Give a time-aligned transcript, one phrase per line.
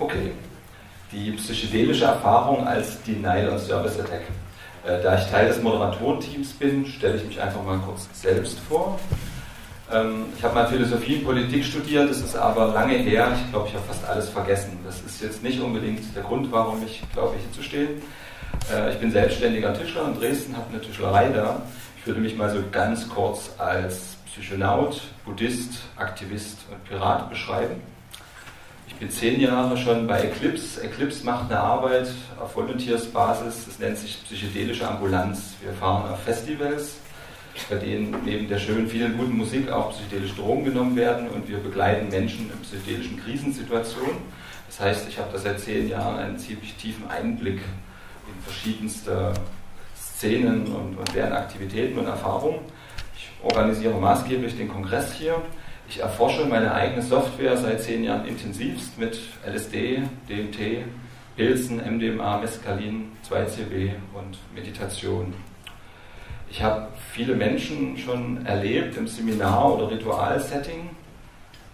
[0.00, 0.32] Okay,
[1.12, 4.22] die psychedelische Erfahrung als Denial of Service Attack.
[4.82, 8.98] Äh, da ich Teil des Moderatorenteams bin, stelle ich mich einfach mal kurz selbst vor.
[9.92, 13.30] Ähm, ich habe mal Philosophie und Politik studiert, das ist aber lange her.
[13.44, 14.78] Ich glaube, ich habe fast alles vergessen.
[14.86, 18.00] Das ist jetzt nicht unbedingt der Grund, warum ich glaube, hier zu stehen.
[18.72, 21.60] Äh, ich bin selbstständiger Tischler in Dresden, habe eine Tischlerei da.
[21.98, 27.82] Ich würde mich mal so ganz kurz als Psychonaut, Buddhist, Aktivist und Pirat beschreiben.
[28.90, 30.82] Ich bin zehn Jahre schon bei Eclipse.
[30.82, 32.08] Eclipse macht eine Arbeit
[32.38, 35.54] auf Volunteersbasis, nennt sich psychedelische Ambulanz.
[35.62, 36.96] Wir fahren auf Festivals,
[37.70, 41.58] bei denen neben der schönen, vielen guten Musik auch psychedelische Drogen genommen werden und wir
[41.58, 44.18] begleiten Menschen in psychedelischen Krisensituationen.
[44.66, 47.60] Das heißt, ich habe da seit zehn Jahren einen ziemlich tiefen Einblick
[48.26, 49.32] in verschiedenste
[49.96, 52.58] Szenen und, und deren Aktivitäten und Erfahrungen.
[53.16, 55.40] Ich organisiere maßgeblich den Kongress hier.
[55.90, 60.84] Ich erforsche meine eigene Software seit zehn Jahren intensivst mit LSD, DMT,
[61.34, 65.34] Pilzen, MDMA, Mescalin, 2CB und Meditation.
[66.48, 70.90] Ich habe viele Menschen schon erlebt im Seminar- oder Ritualsetting,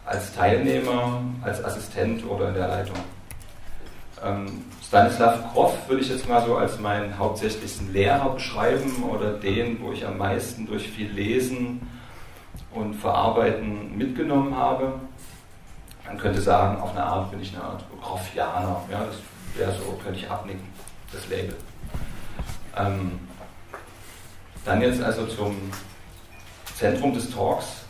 [0.07, 2.97] als Teilnehmer, als Assistent oder in der Leitung.
[4.25, 4.47] Ähm,
[4.83, 9.93] Stanislav Grof würde ich jetzt mal so als meinen hauptsächlichsten Lehrer beschreiben oder den, wo
[9.93, 11.83] ich am meisten durch viel Lesen
[12.77, 14.95] und Verarbeiten mitgenommen habe.
[16.07, 18.83] Man könnte sagen, auf eine Art bin ich eine Art Groffianer.
[18.91, 19.17] Ja, das
[19.57, 20.67] wäre so, könnte ich abnicken,
[21.13, 21.57] das Label.
[22.77, 23.19] Ähm,
[24.65, 25.57] dann jetzt also zum
[26.77, 27.85] Zentrum des Talks.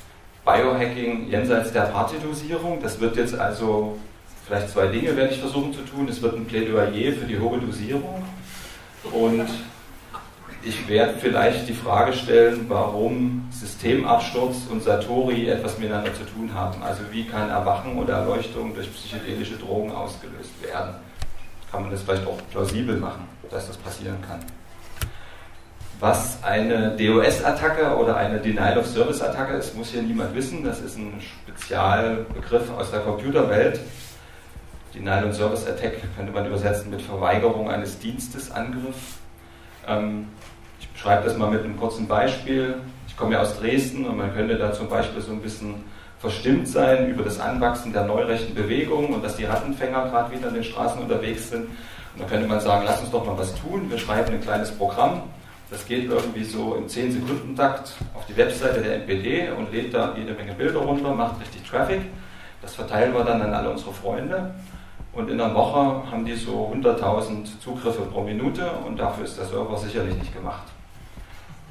[0.45, 2.81] Biohacking jenseits der Partydosierung.
[2.81, 3.99] Das wird jetzt also,
[4.47, 6.07] vielleicht zwei Dinge werde ich versuchen zu tun.
[6.09, 8.23] Es wird ein Plädoyer für die hohe Dosierung
[9.13, 9.49] und
[10.67, 16.83] ich werde vielleicht die Frage stellen, warum Systemabsturz und Satori etwas miteinander zu tun haben.
[16.83, 20.97] Also wie kann Erwachen oder Erleuchtung durch psychedelische Drogen ausgelöst werden?
[21.71, 24.41] Kann man das vielleicht auch plausibel machen, dass das passieren kann?
[26.01, 30.65] Was eine DOS-Attacke oder eine Denial-of-Service-Attacke ist, muss hier niemand wissen.
[30.65, 33.81] Das ist ein Spezialbegriff aus der Computerwelt.
[34.95, 39.19] Denial-of-Service-Attack könnte man übersetzen mit Verweigerung eines Dienstesangriff.
[39.87, 40.27] Ähm,
[40.97, 42.77] ich beschreibe das mal mit einem kurzen Beispiel.
[43.07, 45.75] Ich komme ja aus Dresden und man könnte da zum Beispiel so ein bisschen
[46.19, 50.55] verstimmt sein über das Anwachsen der neurechten Bewegung und dass die Rattenfänger gerade wieder in
[50.55, 51.67] den Straßen unterwegs sind.
[51.67, 53.91] Und da könnte man sagen, lass uns doch mal was tun.
[53.91, 55.23] Wir schreiben ein kleines Programm
[55.69, 60.33] das geht irgendwie so im 10-Sekunden-Takt auf die Webseite der NPD und lädt da jede
[60.33, 62.03] Menge Bilder runter, macht richtig Traffic.
[62.63, 64.55] Das verteilen wir dann an alle unsere Freunde.
[65.13, 69.47] Und in einer Woche haben die so 100.000 Zugriffe pro Minute und dafür ist der
[69.47, 70.76] Server sicherlich nicht gemacht.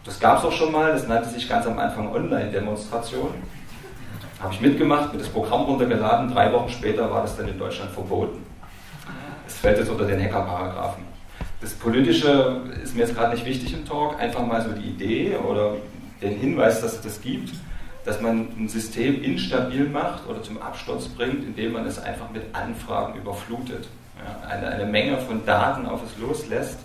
[0.05, 3.33] Das gab es auch schon mal, das nannte sich ganz am Anfang Online-Demonstration.
[4.39, 7.89] Habe ich mitgemacht, mir das Programm runtergeladen, drei Wochen später war das dann in Deutschland
[7.91, 8.45] verboten.
[9.47, 11.03] Es fällt jetzt unter den Hacker-Paragraphen.
[11.59, 15.37] Das Politische ist mir jetzt gerade nicht wichtig im Talk, einfach mal so die Idee
[15.37, 15.73] oder
[16.21, 17.53] den Hinweis, dass es das gibt,
[18.03, 22.43] dass man ein System instabil macht oder zum Absturz bringt, indem man es einfach mit
[22.53, 23.87] Anfragen überflutet.
[24.17, 26.79] Ja, eine, eine Menge von Daten auf es loslässt,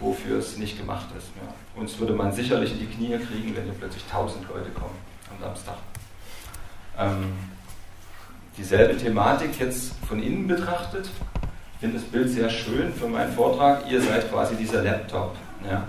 [0.00, 1.28] wofür es nicht gemacht ist.
[1.36, 1.80] Ja.
[1.80, 4.96] Uns würde man sicherlich in die Knie kriegen, wenn hier plötzlich 1000 Leute kommen
[5.30, 5.76] am Samstag.
[6.98, 7.32] Ähm,
[8.56, 11.08] dieselbe Thematik jetzt von innen betrachtet
[11.80, 13.90] finde das Bild sehr schön für meinen Vortrag.
[13.90, 15.34] Ihr seid quasi dieser Laptop.
[15.68, 15.84] Ja?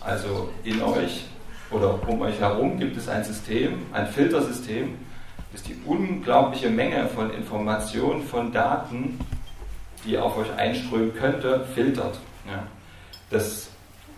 [0.00, 1.24] Also in euch
[1.70, 4.94] oder um euch herum gibt es ein System, ein Filtersystem,
[5.52, 9.18] das die unglaubliche Menge von Informationen, von Daten,
[10.04, 12.18] die auf euch einströmen könnte, filtert.
[12.46, 12.62] Ja?
[13.30, 13.68] Das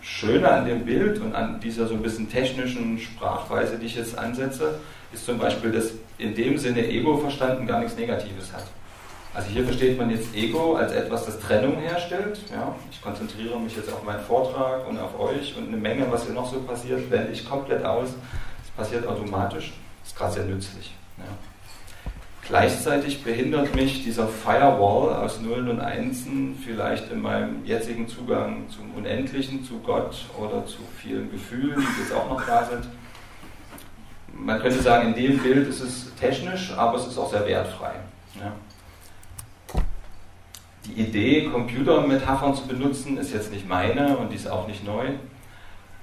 [0.01, 4.17] Schöne an dem Bild und an dieser so ein bisschen technischen Sprachweise, die ich jetzt
[4.17, 4.79] ansetze,
[5.13, 8.65] ist zum Beispiel, dass in dem Sinne Ego verstanden gar nichts Negatives hat.
[9.33, 12.39] Also hier versteht man jetzt Ego als etwas, das Trennung herstellt.
[12.51, 16.25] Ja, ich konzentriere mich jetzt auf meinen Vortrag und auf euch und eine Menge, was
[16.25, 18.09] hier noch so passiert, blende ich komplett aus.
[18.09, 19.73] Das passiert automatisch.
[20.01, 20.93] Das ist gerade sehr nützlich.
[21.17, 21.52] Ja.
[22.47, 28.93] Gleichzeitig behindert mich dieser Firewall aus Nullen und Einsen vielleicht in meinem jetzigen Zugang zum
[28.95, 32.85] Unendlichen, zu Gott oder zu vielen Gefühlen, die jetzt auch noch da sind.
[34.33, 37.93] Man könnte sagen, in dem Bild ist es technisch, aber es ist auch sehr wertfrei.
[38.35, 38.51] Ja.
[40.85, 45.11] Die Idee, Computermetaphern zu benutzen, ist jetzt nicht meine und die ist auch nicht neu.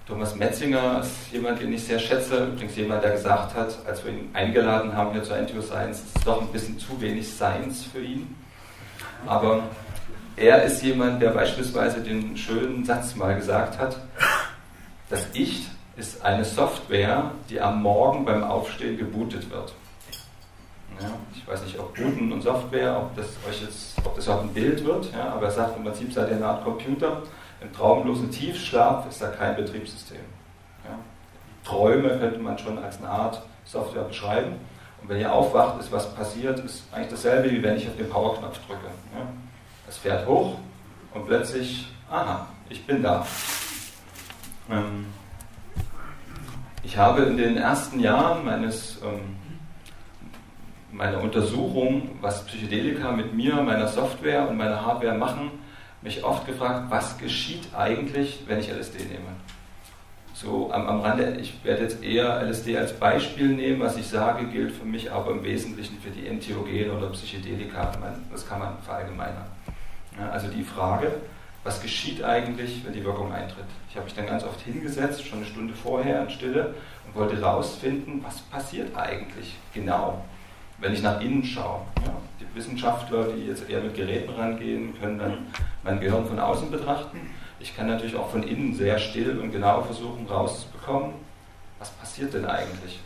[0.07, 4.13] Thomas Metzinger ist jemand, den ich sehr schätze, übrigens jemand, der gesagt hat, als wir
[4.13, 8.01] ihn eingeladen haben hier zur NTO Science, ist doch ein bisschen zu wenig Science für
[8.01, 8.35] ihn.
[9.27, 9.63] Aber
[10.37, 14.01] er ist jemand, der beispielsweise den schönen Satz mal gesagt hat,
[15.09, 19.75] das Ich ist eine Software, die am Morgen beim Aufstehen gebootet wird.
[21.01, 24.43] Ja, ich weiß nicht, ob Booten und Software, ob das euch jetzt, ob das auch
[24.43, 27.23] ein Bild wird, ja, aber er sagt im Prinzip seid ihr eine Art Computer.
[27.61, 30.21] Im traumlosen Tiefschlaf ist da kein Betriebssystem.
[30.85, 30.99] Ja.
[31.65, 34.55] Träume könnte man schon als eine Art Software beschreiben.
[35.03, 38.09] Und wenn ihr aufwacht, ist was passiert, ist eigentlich dasselbe, wie wenn ich auf den
[38.09, 38.87] Powerknopf drücke.
[39.15, 39.27] Ja.
[39.89, 40.57] Es fährt hoch
[41.15, 43.27] und plötzlich, aha, ich bin da.
[44.71, 45.07] Ähm,
[46.83, 49.37] ich habe in den ersten Jahren meines, ähm,
[50.93, 55.51] meiner Untersuchung, was Psychedelika mit mir, meiner Software und meiner Hardware machen,
[56.03, 59.29] mich oft gefragt, was geschieht eigentlich, wenn ich LSD nehme?
[60.33, 64.47] So am, am Rande, ich werde jetzt eher LSD als Beispiel nehmen, was ich sage,
[64.47, 67.93] gilt für mich aber im Wesentlichen für die Entheogene oder Psychedelika,
[68.33, 69.45] das kann man verallgemeinern.
[70.19, 71.13] Ja, also die Frage,
[71.63, 73.67] was geschieht eigentlich, wenn die Wirkung eintritt?
[73.91, 76.75] Ich habe mich dann ganz oft hingesetzt, schon eine Stunde vorher in Stille
[77.07, 80.25] und wollte herausfinden, was passiert eigentlich genau,
[80.81, 81.83] wenn ich nach innen schaue.
[82.05, 85.39] Ja, die Wissenschaftler, die jetzt eher mit Geräten rangehen, können dann
[85.85, 87.19] mein Gehirn von außen betrachten.
[87.59, 91.13] Ich kann natürlich auch von innen sehr still und genau versuchen rauszubekommen,
[91.79, 93.01] was passiert denn eigentlich.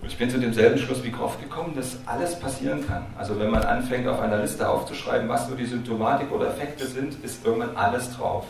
[0.00, 3.06] Und ich bin zu demselben Schluss wie Groff gekommen, dass alles passieren kann.
[3.18, 7.22] Also wenn man anfängt, auf einer Liste aufzuschreiben, was so die Symptomatik oder Effekte sind,
[7.24, 8.44] ist irgendwann alles drauf.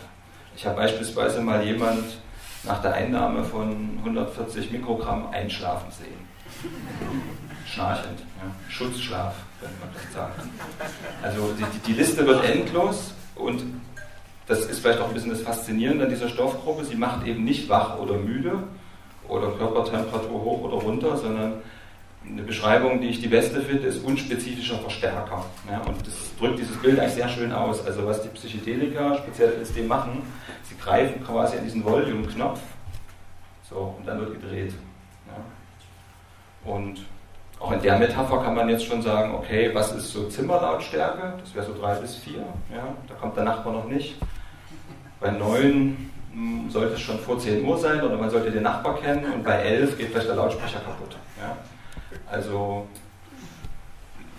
[0.55, 2.05] Ich habe beispielsweise mal jemand
[2.65, 6.29] nach der Einnahme von 140 Mikrogramm einschlafen sehen.
[7.73, 8.71] Schnarchend, ja.
[8.71, 10.51] Schutzschlaf, könnte man das sagen.
[11.23, 13.63] Also die, die, Liste wird endlos und
[14.47, 16.85] das ist vielleicht auch ein bisschen das Faszinierende an dieser Stoffgruppe.
[16.85, 18.63] Sie macht eben nicht wach oder müde
[19.29, 21.55] oder Körpertemperatur hoch oder runter, sondern
[22.27, 25.45] eine Beschreibung, die ich die beste finde, ist unspezifischer Verstärker.
[25.71, 27.85] Ja, und das drückt dieses Bild eigentlich sehr schön aus.
[27.87, 30.23] Also was die Psychedelika, speziell LSD, machen,
[30.65, 32.61] sie greifen quasi an diesen Volume-Knopf
[33.69, 34.73] so, und dann wird gedreht.
[35.27, 36.73] Ja.
[36.73, 37.01] Und
[37.61, 41.35] auch in der Metapher kann man jetzt schon sagen, okay, was ist so Zimmerlautstärke?
[41.41, 42.45] Das wäre so drei bis vier.
[42.73, 44.17] Ja, da kommt der Nachbar noch nicht.
[45.21, 48.97] Bei neun hm, sollte es schon vor 10 Uhr sein oder man sollte den Nachbar
[48.99, 51.17] kennen und bei 11 geht vielleicht der Lautsprecher kaputt.
[51.41, 51.57] Ja?
[52.31, 52.87] Also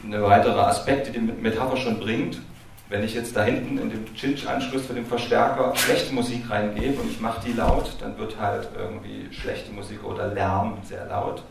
[0.03, 2.39] ein weiterer Aspekt, den die Metapher schon bringt,
[2.87, 7.11] wenn ich jetzt da hinten in dem Cinch-Anschluss für den Verstärker schlechte Musik reingebe und
[7.11, 11.43] ich mache die laut, dann wird halt irgendwie schlechte Musik oder Lärm sehr laut.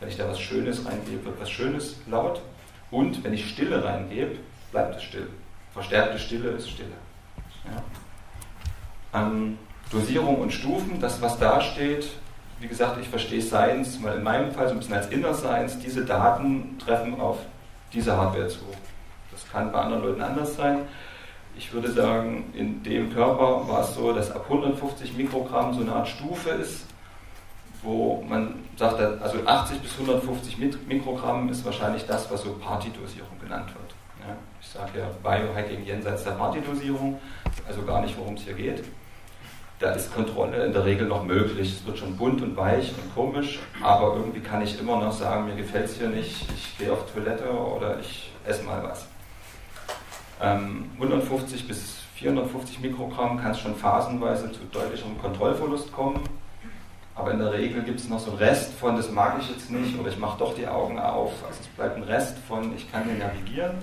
[0.00, 2.40] Wenn ich da was Schönes reingebe, wird was Schönes laut.
[2.90, 4.36] Und wenn ich Stille reingebe,
[4.70, 5.28] bleibt es still.
[5.72, 6.92] Verstärkte Stille ist Stille.
[7.64, 9.22] Ja.
[9.22, 9.58] Ähm,
[9.90, 12.08] Dosierung und Stufen, das was da steht,
[12.60, 15.78] wie gesagt, ich verstehe Science mal in meinem Fall so ein bisschen als Inner Science,
[15.78, 17.38] diese Daten treffen auf
[17.92, 18.60] diese Hardware zu.
[19.30, 20.80] Das kann bei anderen Leuten anders sein.
[21.56, 25.92] Ich würde sagen, in dem Körper war es so, dass ab 150 Mikrogramm so eine
[25.92, 26.86] Art Stufe ist,
[27.84, 30.58] wo man sagt, also 80 bis 150
[30.88, 33.94] Mikrogramm ist wahrscheinlich das, was so Partydosierung genannt wird.
[34.26, 37.20] Ja, ich sage ja Biohacking jenseits der Partydosierung,
[37.68, 38.82] also gar nicht, worum es hier geht
[39.84, 41.72] da ist Kontrolle in der Regel noch möglich.
[41.72, 45.46] Es wird schon bunt und weich und komisch, aber irgendwie kann ich immer noch sagen,
[45.46, 49.06] mir gefällt es hier nicht, ich gehe auf Toilette oder ich esse mal was.
[50.40, 56.20] Ähm, 150 bis 450 Mikrogramm kann es schon phasenweise zu deutlichem Kontrollverlust kommen,
[57.14, 59.70] aber in der Regel gibt es noch so einen Rest von, das mag ich jetzt
[59.70, 61.32] nicht oder ich mache doch die Augen auf.
[61.46, 63.76] Also es bleibt ein Rest von, ich kann hier navigieren.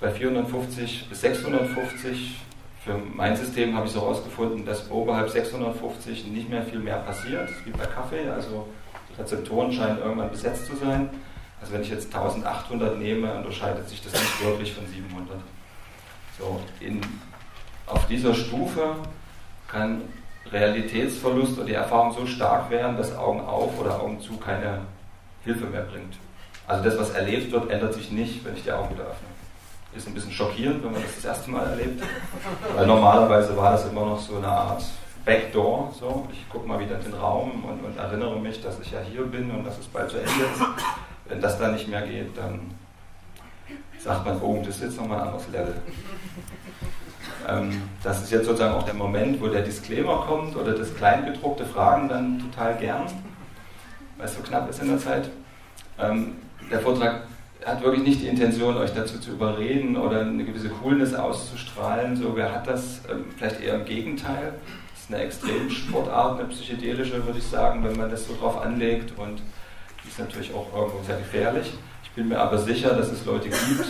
[0.00, 2.40] Bei 450 bis 650
[2.84, 7.50] für mein System habe ich so herausgefunden, dass oberhalb 650 nicht mehr viel mehr passiert,
[7.64, 8.28] wie bei Kaffee.
[8.28, 8.68] Also
[9.10, 11.10] die Rezeptoren scheinen irgendwann besetzt zu sein.
[11.60, 15.38] Also wenn ich jetzt 1800 nehme, unterscheidet sich das nicht wirklich von 700.
[16.38, 17.00] So, in,
[17.86, 18.94] auf dieser Stufe
[19.66, 20.02] kann
[20.52, 24.80] Realitätsverlust oder die Erfahrung so stark werden, dass Augen auf oder Augen zu keine
[25.44, 26.14] Hilfe mehr bringt.
[26.66, 29.28] Also das, was erlebt wird, ändert sich nicht, wenn ich die Augen wieder öffne
[29.98, 32.02] ist ein bisschen schockierend, wenn man das das erste Mal erlebt.
[32.74, 34.84] Weil normalerweise war das immer noch so eine Art
[35.24, 35.92] Backdoor.
[35.98, 36.26] So.
[36.32, 39.24] Ich gucke mal wieder in den Raum und, und, erinnere mich, dass ich ja hier
[39.24, 40.62] bin und dass es bald zu Ende ist.
[41.26, 42.74] Wenn das dann nicht mehr geht, dann
[43.98, 45.74] sagt man, oh, das ist jetzt nochmal ein anderes Level.
[47.48, 51.64] Ähm, das ist jetzt sozusagen auch der Moment, wo der Disclaimer kommt oder das Kleingedruckte
[51.64, 53.06] Fragen dann total gern,
[54.16, 55.30] weil es so knapp ist in der Zeit.
[55.98, 56.36] Ähm,
[56.70, 57.22] der Vortrag
[57.64, 62.16] hat wirklich nicht die Intention, euch dazu zu überreden oder eine gewisse Coolness auszustrahlen.
[62.16, 63.02] So, wer hat das?
[63.10, 64.54] Ähm, vielleicht eher im Gegenteil.
[64.92, 69.18] Das ist eine Extremsportart, eine psychedelische, würde ich sagen, wenn man das so drauf anlegt
[69.18, 69.42] und
[70.04, 71.72] die ist natürlich auch irgendwo sehr gefährlich.
[72.04, 73.84] Ich bin mir aber sicher, dass es Leute gibt,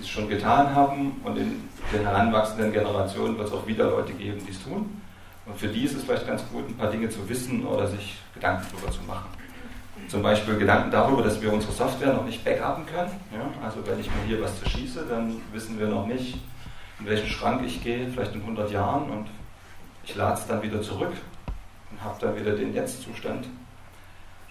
[0.00, 4.40] es schon getan haben und in den heranwachsenden Generationen wird es auch wieder Leute geben,
[4.46, 5.00] die es tun.
[5.46, 8.16] Und für die ist es vielleicht ganz gut, ein paar Dinge zu wissen oder sich
[8.34, 9.28] Gedanken darüber zu machen.
[10.06, 13.10] Zum Beispiel Gedanken darüber, dass wir unsere Software noch nicht backuppen können.
[13.32, 13.50] Ja?
[13.64, 16.38] Also wenn ich mir hier was zerschieße, dann wissen wir noch nicht,
[17.00, 19.26] in welchen Schrank ich gehe, vielleicht in 100 Jahren und
[20.04, 21.12] ich lade es dann wieder zurück
[21.90, 23.46] und habe dann wieder den Jetzt-Zustand.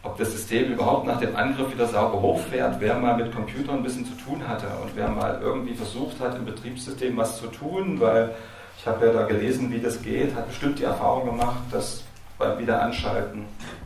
[0.08, 3.84] Ob das System überhaupt nach dem Angriff wieder sauber hochfährt, wer mal mit Computern ein
[3.84, 8.00] bisschen zu tun hatte und wer mal irgendwie versucht hat, im Betriebssystem was zu tun,
[8.00, 8.34] weil
[8.78, 12.06] ich habe ja da gelesen, wie das geht, hat bestimmt die Erfahrung gemacht, dass
[12.38, 13.44] beim Wiederanschalten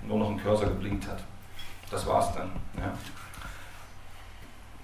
[0.08, 1.24] nur noch ein Cursor geblinkt hat.
[1.90, 2.51] Das war's dann.
[2.78, 2.94] Ja.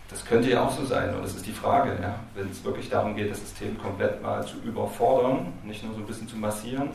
[0.10, 2.90] Das könnte ja auch so sein, und das ist die Frage, ja, wenn es wirklich
[2.90, 6.90] darum geht, das System komplett mal zu überfordern, nicht nur so ein bisschen zu massieren,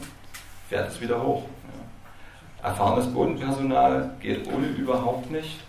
[0.68, 1.44] fährt es wieder hoch.
[1.44, 1.81] Ja.
[2.62, 5.60] Erfahrenes Bodenpersonal geht ohne überhaupt nicht,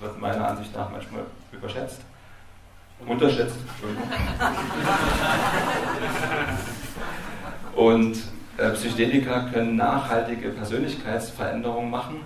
[0.00, 2.00] wird meiner Ansicht nach manchmal überschätzt.
[3.06, 3.56] Unterschätzt,
[7.74, 8.16] Und
[8.56, 12.20] äh, Psychedelika können nachhaltige Persönlichkeitsveränderungen machen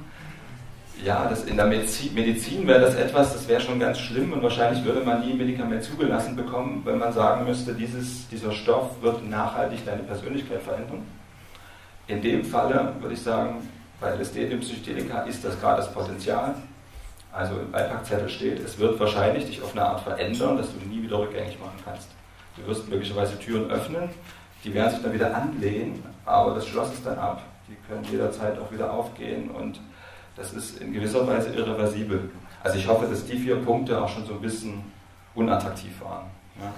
[1.05, 4.43] ja, das in der Medizin, Medizin wäre das etwas, das wäre schon ganz schlimm und
[4.43, 9.00] wahrscheinlich würde man nie ein Medikament zugelassen bekommen, wenn man sagen müsste, dieses, dieser Stoff
[9.00, 11.02] wird nachhaltig deine Persönlichkeit verändern.
[12.09, 13.69] In dem Falle würde ich sagen,
[14.00, 16.55] bei LSD, dem Psychedelika, ist das gerade das Potenzial.
[17.33, 21.02] Also im Beipackzettel steht, es wird wahrscheinlich dich auf eine Art verändern, dass du nie
[21.02, 22.09] wieder rückgängig machen kannst.
[22.57, 24.09] Du wirst möglicherweise Türen öffnen,
[24.64, 27.43] die werden sich dann wieder anlehnen, aber das Schloss ist dann ab.
[27.69, 29.81] Die können jederzeit auch wieder aufgehen und
[30.37, 32.31] das ist in gewisser Weise irreversibel.
[32.62, 34.83] Also ich hoffe, dass die vier Punkte auch schon so ein bisschen
[35.35, 36.26] unattraktiv waren.
[36.59, 36.73] Ja.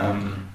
[0.10, 0.48] ähm,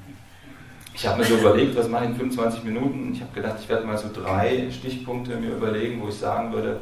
[1.00, 3.14] ich habe mir so überlegt, was mache ich in 25 Minuten?
[3.14, 6.82] Ich habe gedacht, ich werde mal so drei Stichpunkte mir überlegen, wo ich sagen würde,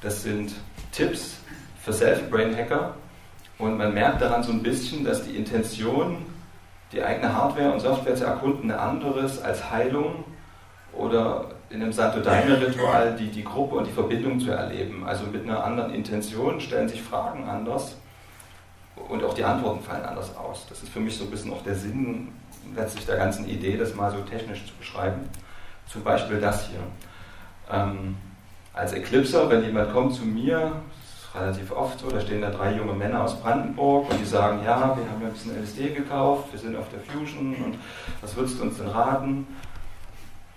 [0.00, 0.52] das sind
[0.92, 1.38] Tipps
[1.82, 2.94] für Self-Brain-Hacker.
[3.58, 6.18] Und man merkt daran so ein bisschen, dass die Intention,
[6.92, 10.22] die eigene Hardware und Software zu erkunden, eine andere ist als Heilung
[10.92, 15.04] oder in einem Santo Daime-Ritual die, die Gruppe und die Verbindung zu erleben.
[15.04, 17.96] Also mit einer anderen Intention stellen sich Fragen anders
[19.08, 20.66] und auch die Antworten fallen anders aus.
[20.68, 22.28] Das ist für mich so ein bisschen auch der Sinn
[22.74, 25.28] letztlich der ganzen Idee, das mal so technisch zu beschreiben.
[25.86, 26.80] Zum Beispiel das hier.
[27.70, 28.16] Ähm,
[28.72, 30.72] als Eclipser, wenn jemand kommt zu mir,
[31.04, 34.60] ist relativ oft so, da stehen da drei junge Männer aus Brandenburg und die sagen,
[34.64, 37.78] ja, wir haben ja ein bisschen LSD gekauft, wir sind auf der Fusion und
[38.20, 39.46] was würdest du uns denn raten?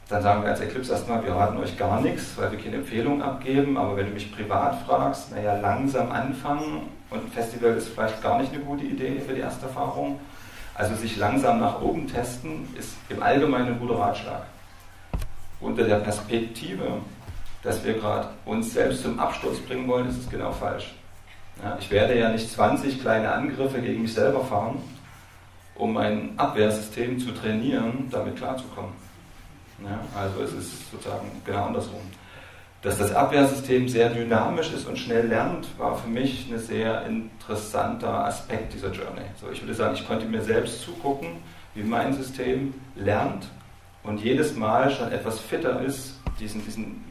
[0.10, 3.22] dann sagen wir als Eclipse erstmal, wir raten euch gar nichts, weil wir keine Empfehlungen
[3.22, 3.78] abgeben.
[3.78, 8.40] Aber wenn du mich privat fragst, naja, langsam anfangen und ein Festival ist vielleicht gar
[8.40, 10.20] nicht eine gute Idee für die erste Erfahrung.
[10.80, 14.44] Also sich langsam nach oben testen ist im Allgemeinen ein guter Ratschlag.
[15.60, 17.02] Unter der Perspektive,
[17.62, 20.96] dass wir gerade uns selbst zum Absturz bringen wollen, ist es genau falsch.
[21.62, 24.82] Ja, ich werde ja nicht 20 kleine Angriffe gegen mich selber fahren,
[25.76, 28.94] um mein Abwehrsystem zu trainieren, damit klarzukommen.
[29.84, 32.00] Ja, also es ist sozusagen genau andersrum.
[32.82, 38.26] Dass das Abwehrsystem sehr dynamisch ist und schnell lernt, war für mich ein sehr interessanter
[38.26, 39.24] Aspekt dieser Journey.
[39.40, 41.30] So, ich würde sagen, ich konnte mir selbst zugucken,
[41.76, 43.48] wie mein System lernt
[44.04, 47.04] und jedes Mal schon etwas fitter ist, diesen, diesen,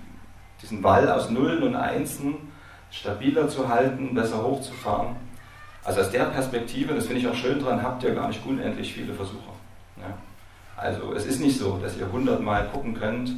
[0.63, 2.37] diesen Wall aus Nullen und Einsen
[2.91, 5.17] stabiler zu halten, besser hochzufahren.
[5.85, 8.95] Also aus der Perspektive, das finde ich auch schön dran, habt ihr gar nicht unendlich
[8.95, 9.53] viele Versuche.
[9.99, 10.17] Ja.
[10.77, 13.33] Also es ist nicht so, dass ihr hundertmal gucken könnt,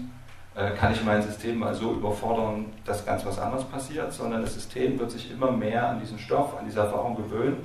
[0.78, 4.98] kann ich mein System mal so überfordern, dass ganz was anderes passiert, sondern das System
[4.98, 7.58] wird sich immer mehr an diesen Stoff, an diese Erfahrung gewöhnen.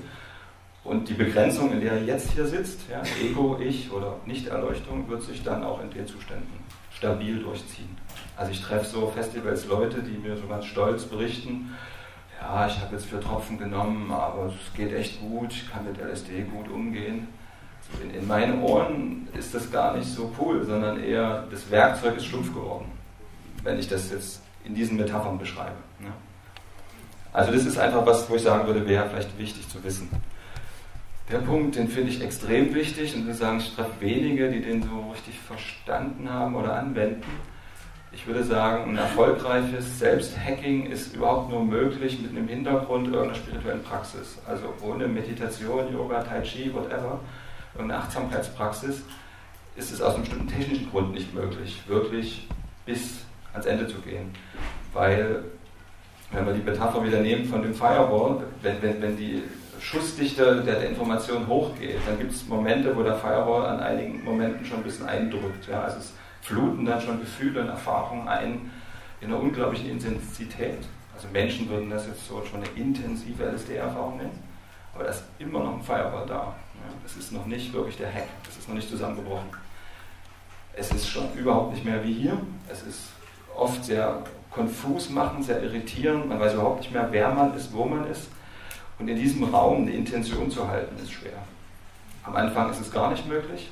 [0.83, 5.23] Und die Begrenzung, in der ihr jetzt hier sitzt, ja, Ego, Ich oder Nichterleuchtung, wird
[5.23, 7.97] sich dann auch in den Zuständen stabil durchziehen.
[8.37, 11.75] Also ich treffe so Festivals Leute, die mir so ganz stolz berichten,
[12.39, 15.97] ja, ich habe jetzt vier Tropfen genommen, aber es geht echt gut, ich kann mit
[15.97, 17.27] LSD gut umgehen
[18.03, 22.25] in, in meinen Ohren ist das gar nicht so cool, sondern eher das Werkzeug ist
[22.25, 22.91] stumpf geworden,
[23.63, 25.75] wenn ich das jetzt in diesen Metaphern beschreibe.
[25.99, 26.11] Ne?
[27.33, 30.09] Also das ist einfach was, wo ich sagen würde, wäre vielleicht wichtig zu wissen.
[31.31, 34.83] Der Punkt, den finde ich extrem wichtig und würde sagen, ich treffe wenige, die den
[34.83, 37.23] so richtig verstanden haben oder anwenden.
[38.11, 43.83] Ich würde sagen, ein erfolgreiches Selbsthacking ist überhaupt nur möglich mit einem Hintergrund irgendeiner spirituellen
[43.83, 44.37] Praxis.
[44.47, 47.19] Also ohne Meditation, Yoga, Tai Chi, whatever,
[47.75, 49.03] irgendeine Achtsamkeitspraxis,
[49.75, 52.47] ist es aus einem bestimmten technischen Grund nicht möglich, wirklich
[52.85, 54.33] bis ans Ende zu gehen.
[54.93, 55.43] Weil,
[56.31, 59.43] wenn wir die Metapher wieder nehmen von dem Firewall, wenn, wenn, wenn die
[59.79, 64.65] Schussdichte der, der Information hochgeht, dann gibt es Momente, wo der Firewall an einigen Momenten
[64.65, 65.67] schon ein bisschen eindrückt.
[65.69, 65.81] Ja?
[65.81, 68.71] Also es fluten dann schon Gefühle und Erfahrungen ein
[69.21, 70.79] in einer unglaublichen Intensität.
[71.15, 74.43] Also Menschen würden das jetzt so schon eine intensive LSD-Erfahrung nennen,
[74.93, 76.55] aber da ist immer noch ein Firewall da.
[77.05, 79.49] Es ist noch nicht wirklich der Hack, es ist noch nicht zusammengebrochen.
[80.73, 82.37] Es ist schon überhaupt nicht mehr wie hier.
[82.69, 82.99] Es ist
[83.55, 86.27] oft sehr konfus machen, sehr irritierend.
[86.27, 88.29] Man weiß überhaupt nicht mehr, wer man ist, wo man ist.
[88.97, 91.43] Und in diesem Raum eine Intention zu halten, ist schwer.
[92.23, 93.69] Am Anfang ist es gar nicht möglich.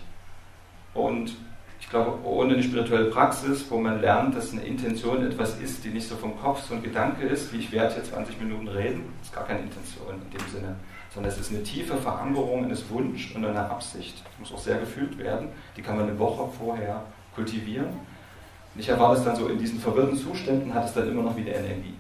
[0.94, 1.36] Und
[1.80, 5.90] ich glaube, ohne eine spirituelle Praxis, wo man lernt, dass eine Intention etwas ist, die
[5.90, 9.14] nicht so vom Kopf so ein Gedanke ist, wie ich werde hier 20 Minuten reden,
[9.22, 10.76] ist gar keine Intention in dem Sinne,
[11.14, 14.24] sondern es ist eine tiefe Verankerung eines Wunsch und einer Absicht.
[14.36, 15.50] Die muss auch sehr gefühlt werden.
[15.78, 17.04] Die kann man eine Woche vorher
[17.36, 17.88] kultivieren.
[17.88, 21.38] Und ich erwarte es dann so, in diesen verwirrten Zuständen hat es dann immer noch
[21.38, 21.94] wieder Energie.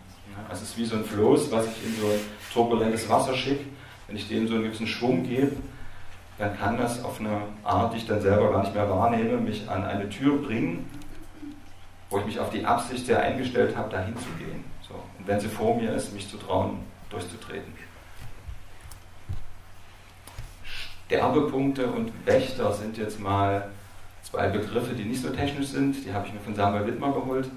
[0.49, 2.19] Also es ist wie so ein Floß, was ich in so ein
[2.51, 3.65] turbulentes Wasser schicke.
[4.07, 5.51] Wenn ich dem so einen gewissen Schwung gebe,
[6.39, 9.69] dann kann das auf eine Art, die ich dann selber gar nicht mehr wahrnehme, mich
[9.69, 10.89] an eine Tür bringen,
[12.09, 14.63] wo ich mich auf die Absicht sehr eingestellt habe, dahin zu gehen.
[14.87, 14.95] So.
[14.95, 16.79] Und wenn sie vor mir ist, mich zu trauen,
[17.09, 17.73] durchzutreten.
[21.13, 23.69] Sterbepunkte und Wächter sind jetzt mal
[24.23, 26.03] zwei Begriffe, die nicht so technisch sind.
[26.03, 27.47] Die habe ich mir von Samuel Wittmer geholt.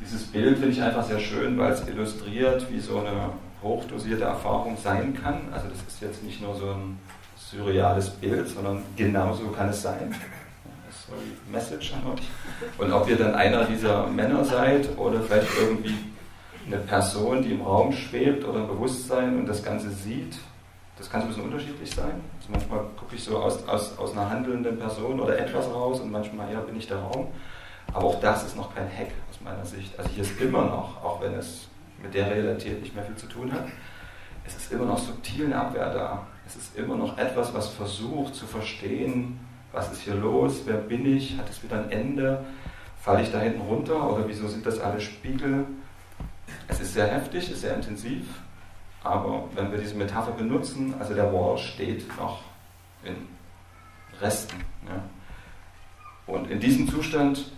[0.00, 3.30] Dieses Bild finde ich einfach sehr schön, weil es illustriert, wie so eine
[3.62, 5.40] hochdosierte Erfahrung sein kann.
[5.52, 6.98] Also das ist jetzt nicht nur so ein
[7.36, 10.12] surreales Bild, sondern genauso kann es sein.
[10.86, 12.22] Das ist so die Message an euch.
[12.78, 15.94] Und ob ihr dann einer dieser Männer seid oder vielleicht irgendwie
[16.66, 20.38] eine Person, die im Raum schwebt oder ein Bewusstsein und das Ganze sieht,
[20.98, 22.20] das kann so ein bisschen unterschiedlich sein.
[22.50, 26.52] Manchmal gucke ich so aus, aus, aus einer handelnden Person oder etwas raus und manchmal
[26.52, 27.28] ja, bin ich der Raum.
[27.92, 29.98] Aber auch das ist noch kein Hack aus meiner Sicht.
[29.98, 31.68] Also hier ist immer noch, auch wenn es
[32.02, 33.66] mit der Realität nicht mehr viel zu tun hat,
[34.46, 36.26] es ist immer noch subtil eine Abwehr da.
[36.46, 39.38] Es ist immer noch etwas, was versucht zu verstehen,
[39.72, 42.44] was ist hier los, wer bin ich, hat es wieder ein Ende,
[43.00, 45.66] falle ich da hinten runter oder wieso sind das alle Spiegel?
[46.66, 48.26] Es ist sehr heftig, es ist sehr intensiv,
[49.02, 52.40] aber wenn wir diese Metapher benutzen, also der Wall steht noch
[53.04, 53.16] in
[54.20, 54.56] Resten.
[54.86, 55.02] Ja.
[56.26, 57.50] Und in diesem Zustand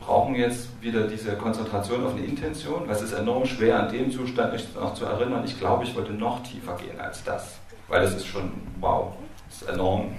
[0.00, 4.10] brauchen wir jetzt wieder diese Konzentration auf eine Intention, es ist enorm schwer, an dem
[4.10, 8.02] Zustand mich noch zu erinnern, ich glaube, ich wollte noch tiefer gehen als das weil
[8.02, 8.50] es ist schon,
[8.80, 9.14] wow,
[9.48, 10.14] ist enorm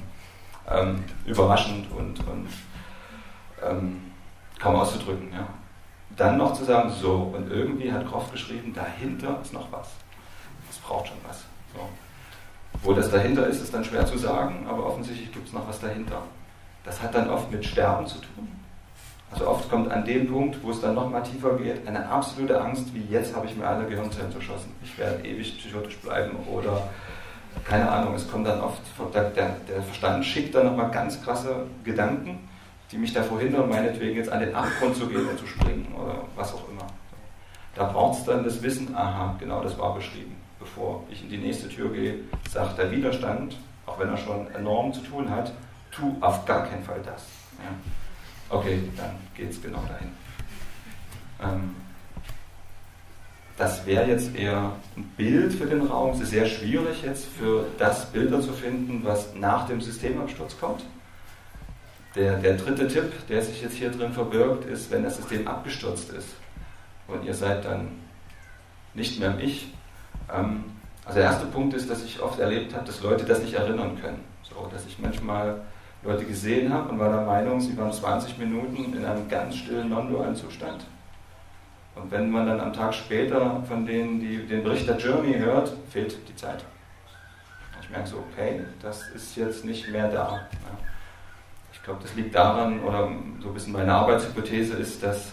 [0.70, 2.48] ähm, überraschend und, und
[3.64, 4.02] ähm,
[4.60, 5.32] kaum auszudrücken.
[5.34, 5.48] Ja.
[6.16, 9.90] Dann noch zu sagen, so, und irgendwie hat Groff geschrieben, dahinter ist noch was.
[10.88, 11.40] Braucht schon was.
[11.74, 11.82] So.
[12.84, 15.80] Wo das dahinter ist, ist dann schwer zu sagen, aber offensichtlich gibt es noch was
[15.80, 16.22] dahinter.
[16.84, 18.48] Das hat dann oft mit Sterben zu tun.
[19.30, 22.62] Also oft kommt an dem Punkt, wo es dann noch mal tiefer geht, eine absolute
[22.62, 24.72] Angst, wie jetzt habe ich mir alle Gehirnzellen zerschossen.
[24.82, 26.88] Ich werde ewig psychotisch bleiben oder
[27.66, 28.80] keine Ahnung, es kommt dann oft,
[29.14, 32.48] der, der Verstand schickt dann nochmal ganz krasse Gedanken,
[32.92, 36.24] die mich davor hindern, meinetwegen jetzt an den Abgrund zu gehen und zu springen oder
[36.36, 36.88] was auch immer.
[37.76, 40.37] Da braucht es dann das Wissen, aha, genau das war beschrieben.
[40.60, 44.94] Bevor ich in die nächste Tür gehe, sagt der Widerstand, auch wenn er schon enorm
[44.94, 45.54] zu tun hat,
[45.92, 47.26] tu auf gar keinen Fall das.
[47.60, 47.72] Ja.
[48.50, 50.10] Okay, dann geht es genau dahin.
[51.42, 51.76] Ähm,
[53.58, 56.12] das wäre jetzt eher ein Bild für den Raum.
[56.12, 60.84] Es ist sehr schwierig jetzt für das Bilder zu finden, was nach dem Systemabsturz kommt.
[62.16, 66.12] Der, der dritte Tipp, der sich jetzt hier drin verbirgt, ist, wenn das System abgestürzt
[66.12, 66.30] ist
[67.08, 67.92] und ihr seid dann
[68.94, 69.74] nicht mehr im Ich.
[70.34, 70.64] Ähm,
[71.06, 73.98] also der erste Punkt ist, dass ich oft erlebt habe, dass Leute das nicht erinnern
[74.02, 74.24] können.
[74.44, 75.62] So, dass ich manchmal
[76.04, 79.90] Leute gesehen habe und war der Meinung, sie waren 20 Minuten in einem ganz stillen,
[79.90, 80.86] non-dualen Zustand
[81.98, 85.74] und wenn man dann am Tag später von denen die, den Bericht der Journey hört,
[85.90, 86.64] fehlt die Zeit.
[87.82, 90.42] Ich merke so, okay, das ist jetzt nicht mehr da.
[91.74, 93.10] Ich glaube, das liegt daran, oder
[93.42, 95.32] so ein bisschen meine Arbeitshypothese ist, dass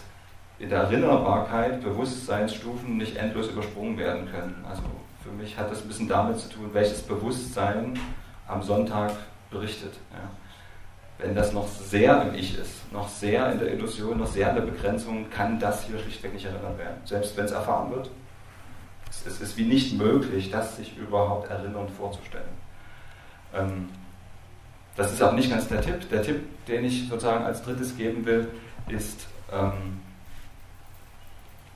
[0.59, 4.63] in der Erinnerbarkeit Bewusstseinsstufen nicht endlos übersprungen werden können.
[4.67, 4.83] Also
[5.23, 7.99] für mich hat das ein bisschen damit zu tun, welches Bewusstsein
[8.47, 9.11] am Sonntag
[9.49, 9.93] berichtet.
[10.11, 10.29] Ja
[11.17, 14.55] wenn das noch sehr im Ich ist, noch sehr in der Illusion, noch sehr in
[14.55, 16.97] der Begrenzung, kann das hier schlichtweg nicht erinnert werden.
[17.05, 18.09] Selbst wenn es erfahren wird.
[19.25, 22.43] Es ist wie nicht möglich, das sich überhaupt erinnernd vorzustellen.
[23.53, 23.89] Ähm,
[24.97, 26.09] das ist auch nicht ganz der Tipp.
[26.09, 28.49] Der Tipp, den ich sozusagen als drittes geben will,
[28.89, 30.01] ist, ähm,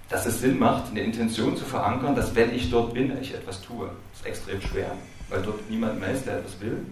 [0.09, 3.61] dass es Sinn macht, eine Intention zu verankern, dass wenn ich dort bin, ich etwas
[3.61, 3.89] tue.
[4.11, 4.91] Das ist extrem schwer,
[5.29, 6.85] weil dort niemand mehr ist, der etwas will.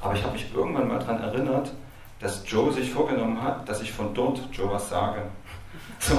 [0.00, 1.72] Aber ich habe mich irgendwann mal daran erinnert,
[2.18, 5.22] dass Joe sich vorgenommen hat, dass ich von dort Joe was sage.
[5.98, 6.18] So.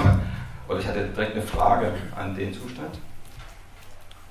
[0.68, 2.98] Oder ich hatte direkt eine Frage an den Zustand.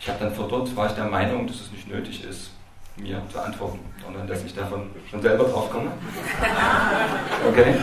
[0.01, 2.51] Ich habe dann von dort war ich der Meinung, dass es nicht nötig ist,
[2.97, 5.93] mir zu antworten, sondern dass ich davon schon selber drauf komme.
[7.49, 7.75] Okay?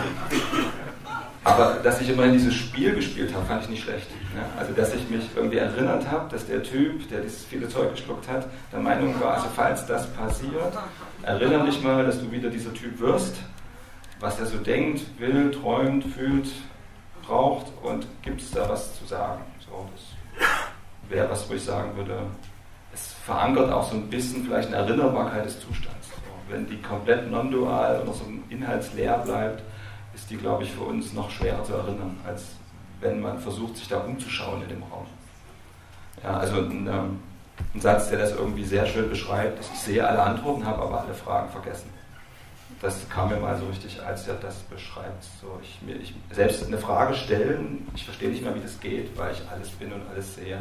[1.43, 4.07] Aber dass ich immerhin dieses Spiel gespielt habe, fand ich nicht schlecht.
[4.35, 4.43] Ja?
[4.59, 8.27] Also, dass ich mich irgendwie erinnert habe, dass der Typ, der dieses viele Zeug geschluckt
[8.27, 10.73] hat, der Meinung war, also falls das passiert,
[11.23, 13.37] erinnere dich mal, dass du wieder dieser Typ wirst
[14.21, 16.47] was er so denkt, will, träumt, fühlt,
[17.23, 19.41] braucht und gibt es da was zu sagen?
[19.59, 22.19] So, das wäre was, wo ich sagen würde,
[22.93, 26.09] es verankert auch so ein bisschen vielleicht eine Erinnerbarkeit des Zustands.
[26.09, 29.63] So, wenn die komplett non-dual oder so inhaltsleer bleibt,
[30.13, 32.55] ist die, glaube ich, für uns noch schwerer zu erinnern, als
[32.99, 35.05] wenn man versucht, sich da umzuschauen in dem Raum.
[36.23, 37.19] Ja, also ein, ähm,
[37.73, 41.01] ein Satz, der das irgendwie sehr schön beschreibt, ist, ich sehe alle Antworten, habe aber
[41.01, 41.89] alle Fragen vergessen.
[42.81, 45.23] Das kam mir mal so richtig, als er das beschreibt.
[45.39, 49.15] So, ich, mir, ich, selbst eine Frage stellen, ich verstehe nicht mehr, wie das geht,
[49.17, 50.59] weil ich alles bin und alles sehe.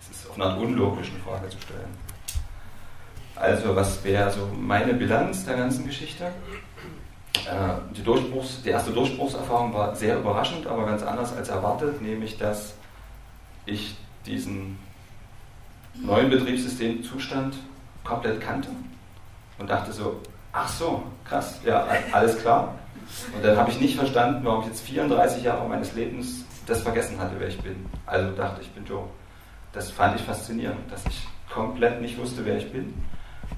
[0.00, 1.88] Es ist auf eine Art unlogisch, eine Frage zu stellen.
[3.36, 6.30] Also, was wäre so meine Bilanz der ganzen Geschichte?
[7.46, 12.38] Äh, die, Durchbruchs-, die erste Durchbruchserfahrung war sehr überraschend, aber ganz anders als erwartet, nämlich
[12.38, 12.74] dass
[13.66, 14.78] ich diesen
[15.94, 17.56] neuen Betriebssystemzustand
[18.04, 18.68] komplett kannte
[19.58, 20.20] und dachte so,
[20.52, 22.74] ach so, krass, ja, alles klar.
[23.34, 27.18] Und dann habe ich nicht verstanden, warum ich jetzt 34 Jahre meines Lebens das vergessen
[27.18, 27.86] hatte, wer ich bin.
[28.04, 29.04] Also dachte ich bin Joe.
[29.72, 32.94] Das fand ich faszinierend, dass ich komplett nicht wusste, wer ich bin.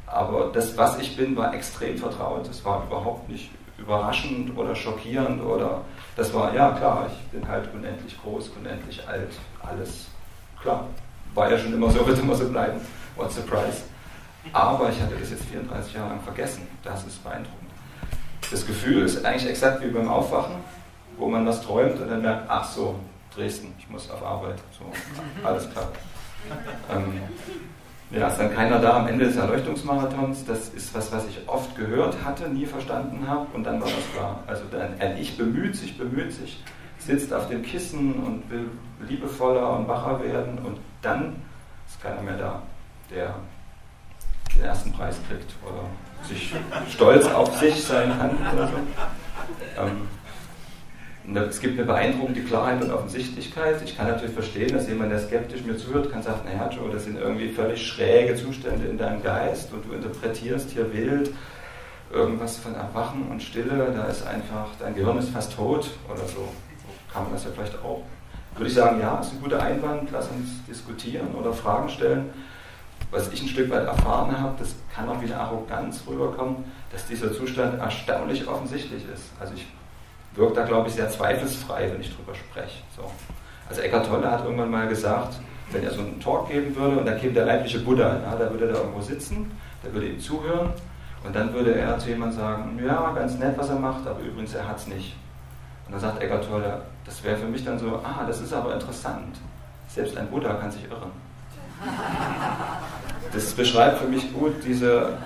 [0.07, 2.47] Aber das, was ich bin, war extrem vertraut.
[2.49, 5.83] Es war überhaupt nicht überraschend oder schockierend oder
[6.17, 9.31] das war, ja klar, ich bin halt unendlich groß, unendlich alt,
[9.63, 10.09] alles
[10.61, 10.87] klar.
[11.35, 12.81] War ja schon immer so, wird immer so bleiben.
[13.17, 13.83] What surprise.
[14.53, 16.67] Aber ich hatte das jetzt 34 Jahre lang vergessen.
[16.83, 17.71] Das ist beeindruckend.
[18.51, 20.57] Das Gefühl ist eigentlich exakt wie beim Aufwachen,
[21.17, 22.99] wo man was träumt und dann merkt, ach so,
[23.35, 24.59] Dresden, ich muss auf Arbeit.
[24.77, 24.91] So,
[25.47, 25.89] alles klar.
[26.91, 27.21] Ähm,
[28.11, 30.45] ja, ist dann keiner da am Ende des Erleuchtungsmarathons.
[30.47, 34.13] Das ist was, was ich oft gehört hatte, nie verstanden habe und dann war das
[34.15, 34.43] klar.
[34.47, 34.65] Also
[34.99, 36.63] ein Ich bemüht sich, bemüht sich,
[36.99, 38.71] sitzt auf dem Kissen und will
[39.07, 41.37] liebevoller und wacher werden und dann
[41.87, 42.63] ist keiner mehr da,
[43.11, 43.35] der
[44.57, 45.85] den ersten Preis kriegt oder
[46.27, 46.55] sich
[46.91, 48.75] stolz auf sich sein kann oder so.
[49.81, 50.09] Ähm,
[51.37, 53.83] es gibt eine beeindruckende Klarheit und Offensichtlichkeit.
[53.85, 57.05] Ich kann natürlich verstehen, dass jemand, der skeptisch mir zuhört, kann sagen, naja Joe, das
[57.05, 61.31] sind irgendwie völlig schräge Zustände in deinem Geist und du interpretierst hier wild
[62.11, 66.49] irgendwas von Erwachen und Stille, da ist einfach, dein Gehirn ist fast tot oder so.
[67.13, 68.03] Kann man das ja vielleicht auch.
[68.55, 72.31] Würde ich sagen, ja, ist ein guter Einwand, lass uns diskutieren oder Fragen stellen.
[73.11, 77.33] Was ich ein Stück weit erfahren habe, das kann auch wieder Arroganz rüberkommen, dass dieser
[77.33, 79.25] Zustand erstaunlich offensichtlich ist.
[79.39, 79.67] Also ich
[80.35, 82.83] wirkt da, glaube ich, sehr zweifelsfrei, wenn ich drüber spreche.
[82.97, 83.11] So.
[83.69, 85.35] Also Eckhart Tolle hat irgendwann mal gesagt,
[85.71, 88.51] wenn er so einen Talk geben würde und da käme der leibliche Buddha, ja, da
[88.51, 89.51] würde er da irgendwo sitzen,
[89.85, 90.73] der würde ihm zuhören
[91.25, 94.55] und dann würde er zu jemandem sagen, ja, ganz nett, was er macht, aber übrigens,
[94.55, 95.17] er hat es nicht.
[95.87, 98.75] Und dann sagt Eckhart Tolle, das wäre für mich dann so, ah, das ist aber
[98.75, 99.37] interessant.
[99.89, 101.11] Selbst ein Buddha kann sich irren.
[103.33, 105.17] Das beschreibt für mich gut diese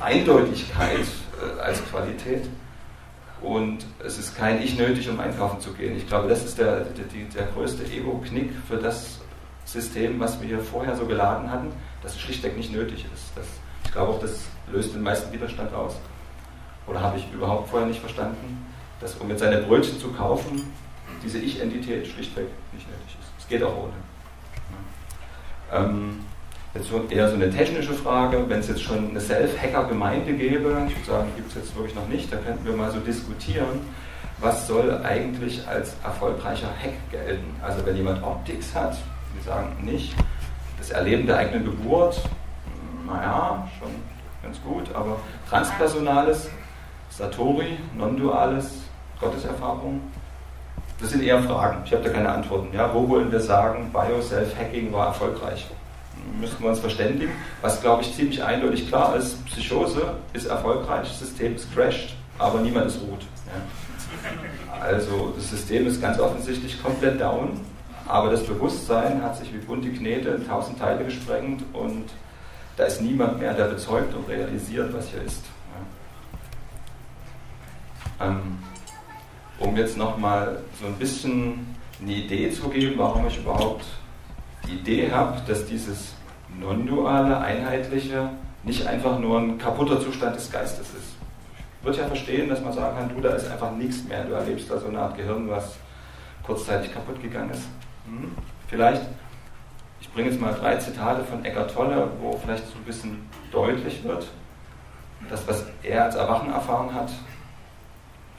[0.00, 2.48] Eindeutigkeit äh, als Qualität.
[3.42, 5.96] Und es ist kein Ich nötig, um einkaufen zu gehen.
[5.96, 9.18] Ich glaube, das ist der, der, der größte Ego-Knick für das
[9.64, 13.32] System, was wir hier vorher so geladen hatten, dass es schlichtweg nicht nötig ist.
[13.34, 13.46] Das,
[13.84, 15.96] ich glaube auch, das löst den meisten Widerstand aus.
[16.86, 18.64] Oder habe ich überhaupt vorher nicht verstanden,
[19.00, 20.72] dass um jetzt seine Brötchen zu kaufen,
[21.22, 23.32] diese Ich-Entität schlichtweg nicht nötig ist.
[23.38, 23.92] Es geht auch ohne.
[25.72, 26.20] Ähm,
[26.74, 31.06] Jetzt eher so eine technische Frage, wenn es jetzt schon eine Self-Hacker-Gemeinde gäbe, ich würde
[31.06, 33.80] sagen, gibt es jetzt wirklich noch nicht, da könnten wir mal so diskutieren,
[34.38, 37.54] was soll eigentlich als erfolgreicher Hack gelten?
[37.60, 38.96] Also wenn jemand Optics hat,
[39.34, 40.14] wir sagen nicht,
[40.78, 42.22] das Erleben der eigenen Geburt,
[43.06, 43.90] naja, schon
[44.42, 45.18] ganz gut, aber
[45.50, 46.48] transpersonales,
[47.10, 48.80] Satori, non-duales,
[49.20, 50.00] Gotteserfahrung,
[50.98, 51.82] das sind eher Fragen.
[51.84, 52.74] Ich habe da keine Antworten.
[52.74, 55.66] Ja, wo wollen wir sagen, Bio-Self-Hacking war erfolgreich?
[56.40, 57.32] Müssten wir uns verständigen.
[57.60, 62.60] Was, glaube ich, ziemlich eindeutig klar ist, Psychose ist erfolgreich, das System ist crashed, aber
[62.60, 63.22] niemand ist ruht.
[63.46, 64.80] Ja.
[64.80, 67.60] Also das System ist ganz offensichtlich komplett down,
[68.06, 72.06] aber das Bewusstsein hat sich wie bunte Knete in tausend Teile gesprengt und
[72.76, 75.44] da ist niemand mehr, der bezeugt und realisiert, was hier ist.
[78.18, 78.28] Ja.
[78.28, 78.58] Ähm,
[79.58, 83.84] um jetzt nochmal so ein bisschen eine Idee zu geben, warum ich überhaupt
[84.66, 86.14] die Idee habe, dass dieses
[86.60, 88.30] non-duale, einheitliche
[88.64, 91.16] nicht einfach nur ein kaputter Zustand des Geistes ist.
[91.80, 94.24] Ich würde ja verstehen, dass man sagen kann, du, da ist einfach nichts mehr.
[94.24, 95.76] Du erlebst da so eine Art Gehirn, was
[96.44, 97.64] kurzzeitig kaputt gegangen ist.
[98.06, 98.32] Hm?
[98.68, 99.02] Vielleicht,
[100.00, 104.04] ich bringe jetzt mal drei Zitate von Eckart Tolle, wo vielleicht so ein bisschen deutlich
[104.04, 104.28] wird,
[105.28, 107.10] dass was er als Erwachen erfahren hat,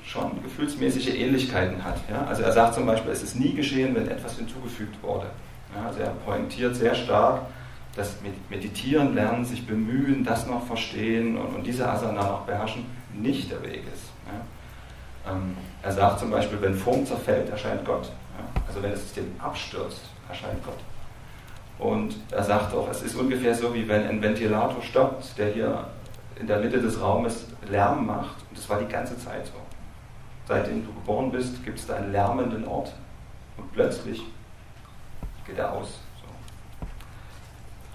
[0.05, 1.97] schon gefühlsmäßige Ähnlichkeiten hat.
[2.09, 2.25] Ja?
[2.27, 5.27] Also er sagt zum Beispiel, es ist nie geschehen, wenn etwas hinzugefügt wurde.
[5.75, 7.41] Ja, also er pointiert sehr stark,
[7.95, 8.17] dass
[8.49, 13.61] Meditieren lernen, sich bemühen, das noch verstehen und, und diese Asana noch beherrschen, nicht der
[13.61, 14.05] Weg ist.
[14.25, 15.31] Ja.
[15.31, 18.05] Ähm, er sagt zum Beispiel, wenn Form zerfällt, erscheint Gott.
[18.05, 18.61] Ja?
[18.67, 20.79] Also wenn das System abstürzt, erscheint Gott.
[21.77, 25.87] Und er sagt auch, es ist ungefähr so, wie wenn ein Ventilator stoppt, der hier
[26.39, 28.37] in der Mitte des Raumes Lärm macht.
[28.49, 29.53] Und das war die ganze Zeit so.
[30.47, 32.93] Seitdem du geboren bist, gibt es da einen lärmenden Ort.
[33.57, 34.23] Und plötzlich
[35.45, 35.99] geht er aus.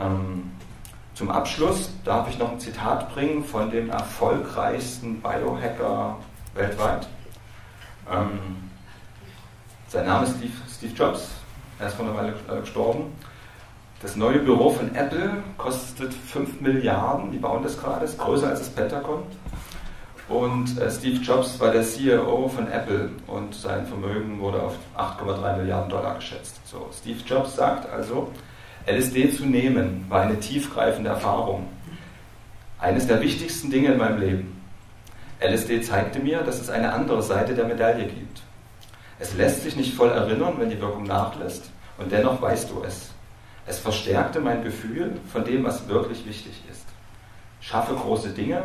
[0.01, 0.51] Ähm,
[1.15, 6.17] zum Abschluss darf ich noch ein Zitat bringen von dem erfolgreichsten Biohacker
[6.55, 7.09] weltweit.
[8.11, 8.39] Ähm,
[9.89, 11.31] sein Name ist Steve, Steve, Jobs.
[11.79, 13.13] Er ist vor einer Weile äh, gestorben.
[14.01, 17.33] Das neue Büro von Apple kostet 5 Milliarden.
[17.33, 19.25] Die bauen das gerade, ist größer als das Pentagon.
[20.29, 25.57] Und äh, Steve Jobs war der CEO von Apple und sein Vermögen wurde auf 8,3
[25.57, 26.61] Milliarden Dollar geschätzt.
[26.67, 28.31] So, Steve Jobs sagt also,
[28.87, 31.69] LSD zu nehmen war eine tiefgreifende Erfahrung.
[32.79, 34.62] Eines der wichtigsten Dinge in meinem Leben.
[35.41, 38.43] LSD zeigte mir, dass es eine andere Seite der Medaille gibt.
[39.19, 43.11] Es lässt sich nicht voll erinnern, wenn die Wirkung nachlässt, und dennoch weißt du es.
[43.67, 46.87] Es verstärkte mein Gefühl von dem, was wirklich wichtig ist.
[47.61, 48.62] Schaffe große Dinge,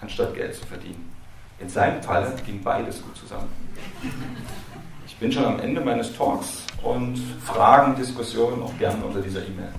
[0.00, 1.12] anstatt Geld zu verdienen.
[1.58, 3.48] In seinem Fall ging beides gut zusammen.
[5.06, 9.72] Ich bin schon am Ende meines Talks und Fragen, Diskussionen auch gerne unter dieser E-Mail.